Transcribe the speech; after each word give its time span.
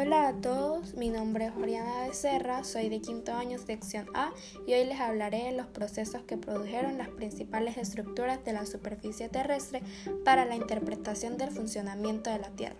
Hola 0.00 0.28
a 0.28 0.32
todos, 0.32 0.94
mi 0.94 1.08
nombre 1.10 1.46
es 1.46 1.56
Oriana 1.56 2.06
Becerra, 2.06 2.62
soy 2.62 2.88
de 2.88 3.00
quinto 3.00 3.32
año 3.32 3.58
sección 3.58 4.06
A 4.14 4.30
y 4.64 4.74
hoy 4.74 4.84
les 4.84 5.00
hablaré 5.00 5.46
de 5.46 5.52
los 5.52 5.66
procesos 5.66 6.22
que 6.22 6.36
produjeron 6.36 6.98
las 6.98 7.08
principales 7.08 7.76
estructuras 7.76 8.44
de 8.44 8.52
la 8.52 8.64
superficie 8.64 9.28
terrestre 9.28 9.82
para 10.24 10.44
la 10.44 10.54
interpretación 10.54 11.36
del 11.36 11.50
funcionamiento 11.50 12.30
de 12.30 12.38
la 12.38 12.50
Tierra. 12.50 12.76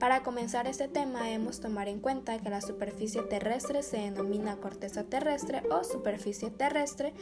Para 0.00 0.24
comenzar 0.24 0.66
este 0.66 0.88
tema 0.88 1.22
debemos 1.22 1.60
tomar 1.60 1.86
en 1.86 2.00
cuenta 2.00 2.36
que 2.40 2.50
la 2.50 2.60
superficie 2.60 3.22
terrestre 3.22 3.84
se 3.84 3.98
denomina 3.98 4.56
corteza 4.56 5.04
terrestre 5.04 5.62
o 5.70 5.84
superficie 5.84 6.50
terrestre 6.50 7.14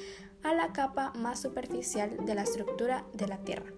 a 0.45 0.55
la 0.55 0.73
capa 0.73 1.13
más 1.15 1.41
superficial 1.41 2.25
de 2.25 2.35
la 2.35 2.45
estructura 2.45 3.05
de 3.13 3.29
la 3.29 3.37
Tierra. 3.37 3.71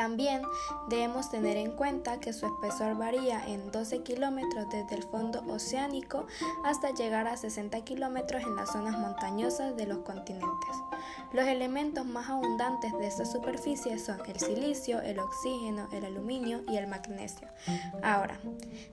También 0.00 0.40
debemos 0.88 1.28
tener 1.28 1.58
en 1.58 1.72
cuenta 1.72 2.20
que 2.20 2.32
su 2.32 2.46
espesor 2.46 2.96
varía 2.96 3.46
en 3.46 3.70
12 3.70 4.02
kilómetros 4.02 4.64
desde 4.70 4.94
el 4.96 5.02
fondo 5.02 5.42
oceánico 5.46 6.26
hasta 6.64 6.90
llegar 6.94 7.26
a 7.28 7.36
60 7.36 7.78
kilómetros 7.82 8.42
en 8.44 8.56
las 8.56 8.72
zonas 8.72 8.98
montañosas 8.98 9.76
de 9.76 9.84
los 9.86 9.98
continentes. 9.98 10.76
Los 11.32 11.46
elementos 11.46 12.04
más 12.06 12.28
abundantes 12.28 12.92
de 12.98 13.06
esta 13.06 13.24
superficie 13.24 13.98
son 13.98 14.18
el 14.26 14.38
silicio, 14.38 15.00
el 15.00 15.18
oxígeno, 15.18 15.88
el 15.92 16.04
aluminio 16.04 16.62
y 16.68 16.76
el 16.76 16.86
magnesio. 16.86 17.48
Ahora, 18.02 18.38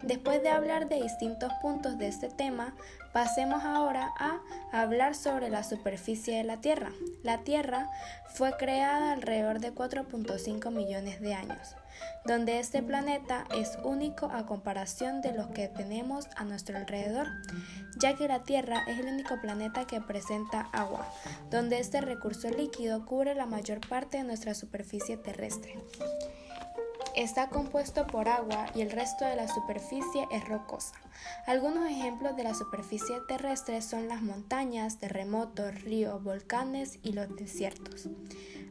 después 0.04 0.42
de 0.44 0.50
hablar 0.50 0.90
de 0.90 1.02
distintos 1.02 1.52
puntos 1.62 1.98
de 1.98 2.08
este 2.08 2.30
tema, 2.30 2.76
pasemos 3.14 3.64
ahora 3.64 4.14
a 4.20 4.40
hablar 4.72 5.16
sobre 5.16 5.50
la 5.50 5.64
superficie 5.64 6.38
de 6.38 6.44
la 6.44 6.62
Tierra. 6.62 6.92
La 7.24 7.40
Tierra 7.40 7.90
fue 8.28 8.56
creada 8.58 9.14
alrededor 9.14 9.60
de 9.60 9.74
4.5 9.74 10.72
millones 10.72 11.20
de 11.22 11.34
años, 11.34 11.76
donde 12.26 12.60
este 12.60 12.84
planeta 12.84 13.46
es 13.56 13.78
único 13.84 14.28
a 14.28 14.46
comparación 14.46 15.22
de 15.22 15.34
los 15.34 15.48
que 15.48 15.68
tenemos 15.68 16.28
a 16.36 16.44
nuestro 16.44 16.78
alrededor, 16.78 17.28
ya 17.98 18.16
que 18.16 18.28
la 18.28 18.44
Tierra 18.44 18.84
es 18.88 19.00
el 19.00 19.08
único 19.08 19.42
planeta 19.42 19.86
que 19.86 20.02
presenta 20.02 20.70
agua, 20.72 21.08
donde 21.50 21.80
este 21.80 21.97
recurso 22.02 22.50
líquido 22.50 23.06
cubre 23.06 23.36
la 23.36 23.46
mayor 23.46 23.80
parte 23.88 24.18
de 24.18 24.24
nuestra 24.24 24.54
superficie 24.54 25.18
terrestre. 25.18 25.76
Está 27.18 27.50
compuesto 27.50 28.06
por 28.06 28.30
agua 28.30 28.68
y 28.76 28.82
el 28.82 28.92
resto 28.92 29.26
de 29.26 29.36
la 29.36 29.48
superficie 29.48 30.28
es 30.32 30.48
rocosa. 30.48 30.94
Algunos 31.48 31.90
ejemplos 31.90 32.36
de 32.36 32.44
la 32.44 32.54
superficie 32.54 33.16
terrestre 33.28 33.82
son 33.82 34.08
las 34.08 34.22
montañas, 34.22 35.00
terremotos, 35.00 35.82
ríos, 35.82 36.24
volcanes 36.24 37.00
y 37.02 37.14
los 37.14 37.36
desiertos, 37.36 38.08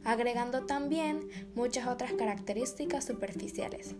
agregando 0.05 0.65
también 0.65 1.27
muchas 1.55 1.87
otras 1.87 2.13
características 2.13 3.03
superficiales. 3.03 3.95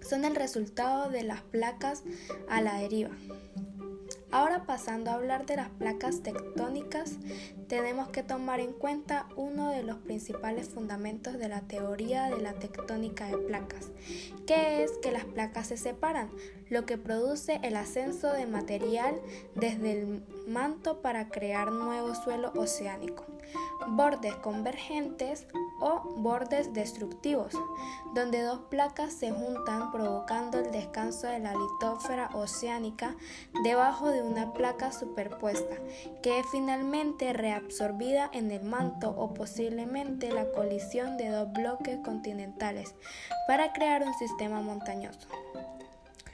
Son 0.00 0.24
el 0.24 0.34
resultado 0.34 1.10
de 1.10 1.24
las 1.24 1.42
placas 1.42 2.04
a 2.48 2.62
la 2.62 2.78
deriva. 2.78 3.10
Ahora 4.30 4.64
pasando 4.66 5.10
a 5.10 5.14
hablar 5.14 5.46
de 5.46 5.56
las 5.56 5.70
placas 5.70 6.22
tectónicas, 6.22 7.12
tenemos 7.66 8.08
que 8.08 8.22
tomar 8.22 8.60
en 8.60 8.74
cuenta 8.74 9.26
uno 9.36 9.70
de 9.70 9.82
los 9.82 9.96
principales 9.96 10.68
fundamentos 10.68 11.38
de 11.38 11.48
la 11.48 11.62
teoría 11.62 12.26
de 12.26 12.42
la 12.42 12.52
tectónica 12.52 13.26
de 13.26 13.38
placas, 13.38 13.90
que 14.46 14.84
es 14.84 14.92
que 14.98 15.12
las 15.12 15.24
placas 15.24 15.68
se 15.68 15.78
separan, 15.78 16.28
lo 16.68 16.84
que 16.84 16.98
produce 16.98 17.58
el 17.62 17.76
ascenso 17.76 18.30
de 18.32 18.46
material 18.46 19.18
desde 19.54 19.92
el 19.92 20.22
manto 20.46 21.00
para 21.00 21.30
crear 21.30 21.72
nuevo 21.72 22.14
suelo 22.14 22.52
oceánico. 22.54 23.37
Bordes 23.88 24.34
convergentes 24.36 25.46
o 25.80 26.00
bordes 26.16 26.72
destructivos, 26.74 27.52
donde 28.14 28.42
dos 28.42 28.60
placas 28.68 29.12
se 29.12 29.30
juntan 29.30 29.90
provocando 29.92 30.58
el 30.58 30.70
descanso 30.72 31.26
de 31.26 31.38
la 31.38 31.54
litósfera 31.54 32.30
oceánica 32.34 33.16
debajo 33.62 34.10
de 34.10 34.22
una 34.22 34.52
placa 34.52 34.92
superpuesta, 34.92 35.76
que 36.22 36.40
es 36.40 36.46
finalmente 36.50 37.32
reabsorbida 37.32 38.28
en 38.32 38.50
el 38.50 38.62
manto 38.62 39.10
o 39.10 39.32
posiblemente 39.34 40.32
la 40.32 40.50
colisión 40.50 41.16
de 41.16 41.28
dos 41.28 41.52
bloques 41.52 41.98
continentales 42.04 42.94
para 43.46 43.72
crear 43.72 44.02
un 44.02 44.14
sistema 44.14 44.60
montañoso. 44.60 45.28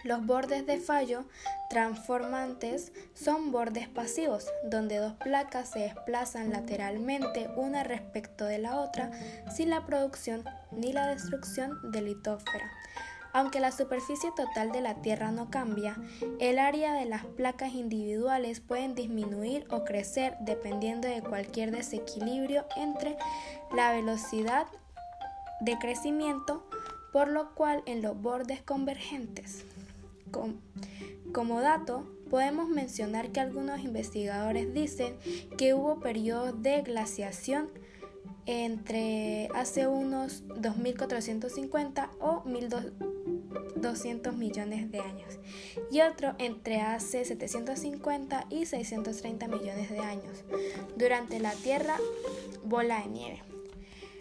Los 0.04 0.26
bordes 0.26 0.66
de 0.66 0.80
fallo 0.80 1.24
transformantes 1.70 2.92
son 3.14 3.50
bordes 3.50 3.88
pasivos, 3.88 4.46
donde 4.62 4.98
dos 4.98 5.14
placas 5.14 5.70
se 5.70 5.78
desplazan 5.78 6.50
lateralmente 6.50 7.48
una 7.56 7.84
respecto 7.84 8.44
de 8.44 8.58
la 8.58 8.80
otra 8.80 9.10
sin 9.50 9.70
la 9.70 9.86
producción 9.86 10.44
ni 10.72 10.92
la 10.92 11.06
destrucción 11.06 11.90
de 11.90 12.02
litósfera. 12.02 12.70
Aunque 13.32 13.60
la 13.60 13.72
superficie 13.72 14.30
total 14.36 14.72
de 14.72 14.82
la 14.82 14.96
Tierra 14.96 15.32
no 15.32 15.48
cambia, 15.50 15.96
el 16.38 16.58
área 16.58 16.92
de 16.92 17.06
las 17.06 17.24
placas 17.24 17.72
individuales 17.72 18.60
pueden 18.60 18.94
disminuir 18.94 19.66
o 19.70 19.84
crecer 19.84 20.36
dependiendo 20.40 21.08
de 21.08 21.22
cualquier 21.22 21.70
desequilibrio 21.70 22.66
entre 22.76 23.16
la 23.74 23.90
velocidad 23.92 24.66
de 25.62 25.78
crecimiento, 25.78 26.68
por 27.10 27.28
lo 27.28 27.54
cual 27.54 27.82
en 27.86 28.02
los 28.02 28.20
bordes 28.20 28.60
convergentes 28.60 29.64
como 31.32 31.60
dato, 31.60 32.06
podemos 32.30 32.68
mencionar 32.68 33.30
que 33.30 33.40
algunos 33.40 33.80
investigadores 33.80 34.72
dicen 34.72 35.16
que 35.56 35.74
hubo 35.74 36.00
periodos 36.00 36.62
de 36.62 36.82
glaciación 36.82 37.68
entre 38.46 39.48
hace 39.54 39.86
unos 39.86 40.42
2450 40.56 42.10
o 42.20 42.42
1200 42.44 44.36
millones 44.36 44.90
de 44.90 45.00
años 45.00 45.38
y 45.90 46.02
otro 46.02 46.34
entre 46.38 46.80
hace 46.80 47.24
750 47.24 48.46
y 48.50 48.66
630 48.66 49.48
millones 49.48 49.90
de 49.90 50.00
años 50.00 50.44
durante 50.96 51.40
la 51.40 51.52
Tierra 51.52 51.96
bola 52.64 53.00
de 53.00 53.06
nieve. 53.08 53.53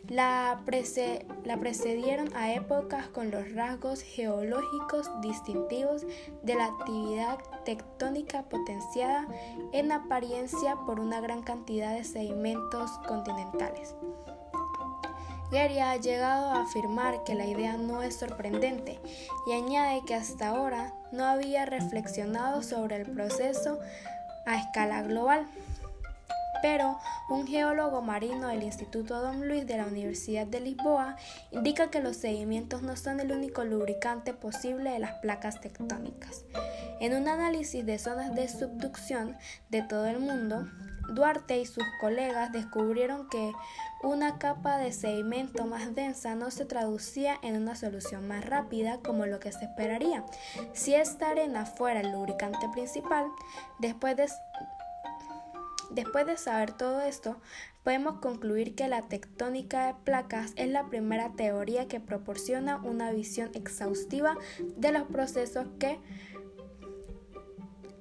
La, 0.09 0.61
precedieron 0.65 2.35
a 2.35 2.53
épocas 2.53 3.07
con 3.07 3.31
los 3.31 3.53
rasgos 3.53 4.01
geológicos 4.01 5.09
distintivos 5.21 6.05
de 6.41 6.55
la 6.55 6.65
actividad 6.65 7.39
tectónica 7.63 8.43
potenciada 8.43 9.27
en 9.71 9.93
apariencia 9.93 10.75
por 10.85 10.99
una 10.99 11.21
gran 11.21 11.41
cantidad 11.41 11.95
de 11.95 12.03
sedimentos 12.03 12.91
continentales. 13.07 13.95
Gary 15.51 15.79
ha 15.79 15.95
llegado 15.95 16.47
a 16.47 16.63
afirmar 16.63 17.23
que 17.23 17.35
la 17.35 17.45
idea 17.45 17.77
no 17.77 18.01
es 18.01 18.15
sorprendente 18.15 18.99
y 19.47 19.53
añade 19.53 20.01
que 20.05 20.15
hasta 20.15 20.49
ahora 20.49 20.93
no 21.11 21.25
había 21.25 21.65
reflexionado 21.65 22.61
sobre 22.61 22.97
el 22.97 23.09
proceso 23.09 23.79
a 24.45 24.57
escala 24.57 25.03
global 25.03 25.47
pero 26.63 26.97
un 27.27 27.45
geólogo 27.45 28.01
marino 28.01 28.47
del 28.47 28.63
Instituto 28.63 29.19
Don 29.19 29.49
Luis 29.49 29.67
de 29.67 29.75
la 29.75 29.85
Universidad 29.85 30.47
de 30.47 30.61
Lisboa 30.61 31.17
indica 31.51 31.91
que 31.91 31.99
los 31.99 32.15
sedimentos 32.15 32.81
no 32.81 32.95
son 32.95 33.19
el 33.19 33.33
único 33.33 33.65
lubricante 33.65 34.33
posible 34.33 34.91
de 34.91 34.99
las 34.99 35.15
placas 35.15 35.59
tectónicas. 35.59 36.45
En 37.01 37.15
un 37.15 37.27
análisis 37.27 37.85
de 37.85 37.99
zonas 37.99 38.33
de 38.33 38.47
subducción 38.47 39.35
de 39.71 39.81
todo 39.81 40.05
el 40.05 40.19
mundo, 40.19 40.65
Duarte 41.09 41.57
y 41.59 41.65
sus 41.65 41.83
colegas 41.99 42.53
descubrieron 42.53 43.27
que 43.27 43.51
una 44.01 44.39
capa 44.39 44.77
de 44.77 44.93
sedimento 44.93 45.65
más 45.65 45.93
densa 45.93 46.35
no 46.35 46.49
se 46.49 46.63
traducía 46.63 47.37
en 47.43 47.57
una 47.57 47.75
solución 47.75 48.25
más 48.25 48.45
rápida 48.45 48.99
como 48.99 49.25
lo 49.25 49.41
que 49.41 49.51
se 49.51 49.65
esperaría. 49.65 50.23
Si 50.71 50.95
esta 50.95 51.31
arena 51.31 51.65
fuera 51.65 51.99
el 51.99 52.13
lubricante 52.13 52.69
principal, 52.71 53.25
después 53.79 54.15
de 54.15 54.29
Después 55.93 56.25
de 56.25 56.37
saber 56.37 56.71
todo 56.71 57.01
esto, 57.01 57.39
podemos 57.83 58.19
concluir 58.19 58.73
que 58.73 58.87
la 58.87 59.03
tectónica 59.03 59.85
de 59.85 59.93
placas 60.03 60.53
es 60.55 60.67
la 60.69 60.89
primera 60.89 61.33
teoría 61.33 61.87
que 61.87 61.99
proporciona 61.99 62.77
una 62.77 63.11
visión 63.11 63.51
exhaustiva 63.53 64.35
de 64.75 64.91
los 64.91 65.03
procesos 65.03 65.67
que 65.77 65.99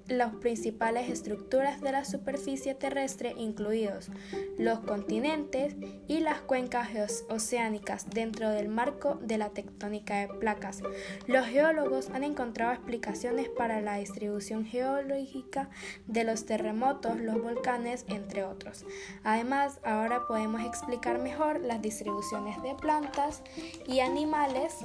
las 0.09 0.35
principales 0.37 1.11
estructuras 1.11 1.81
de 1.81 1.93
la 1.93 2.05
superficie 2.05 2.75
terrestre, 2.75 3.35
incluidos 3.37 4.11
los 4.59 4.81
continentes 4.81 5.75
y 6.09 6.21
las 6.21 6.41
cuencas 6.41 6.91
oceánicas 7.29 8.09
dentro 8.11 8.51
del 8.51 8.69
marco 8.69 9.19
de 9.23 9.39
la 9.39 9.51
tectónica 9.51 10.21
de 10.21 10.29
placas. 10.29 10.83
Los 11.27 11.47
geólogos 11.47 12.11
han 12.11 12.25
encontrado 12.25 12.73
explicaciones 12.73 13.49
para 13.49 13.81
la 13.81 13.97
distribución 13.97 14.65
geológica 14.65 15.71
de 16.07 16.25
los 16.25 16.47
terremotos, 16.47 17.19
los 17.19 17.41
volcanes, 17.43 18.05
entre 18.09 18.45
otros. 18.45 18.85
Además, 19.25 19.79
ahora 19.85 20.27
podemos 20.27 20.63
explicar 20.63 21.19
mejor 21.19 21.61
las 21.61 21.81
distribuciones 21.83 22.61
de 22.63 22.75
plantas 22.75 23.43
y 23.87 24.01
animales 24.01 24.79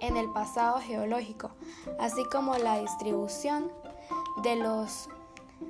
en 0.00 0.16
el 0.16 0.30
pasado 0.32 0.80
geológico, 0.80 1.50
así 1.98 2.22
como 2.30 2.56
la 2.58 2.78
distribución 2.80 3.70
de 4.42 4.56
los 4.56 5.08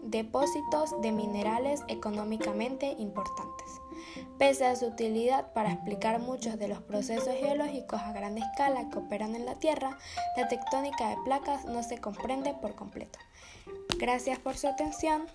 depósitos 0.03 1.01
de 1.01 1.13
minerales 1.13 1.83
económicamente 1.89 2.97
importantes. 2.99 3.81
Pese 4.39 4.67
a 4.67 4.77
su 4.77 4.87
utilidad 4.87 5.53
para 5.53 5.73
explicar 5.73 6.21
muchos 6.21 6.59
de 6.59 6.69
los 6.69 6.81
procesos 6.83 7.35
geológicos 7.35 8.01
a 8.01 8.13
gran 8.13 8.37
escala 8.39 8.89
que 8.91 8.99
operan 8.99 9.35
en 9.35 9.47
la 9.47 9.55
Tierra, 9.57 9.99
la 10.37 10.49
tectónica 10.49 11.09
de 11.09 11.17
placas 11.25 11.65
no 11.65 11.83
se 11.83 11.99
comprende 11.99 12.55
por 12.55 12.75
completo. 12.75 13.19
Gracias 13.99 14.39
por 14.39 14.57
su 14.57 14.67
atención. 14.67 15.27